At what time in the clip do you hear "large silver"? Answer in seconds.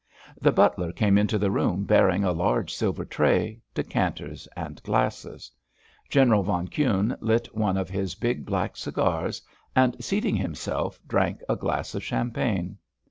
2.31-3.05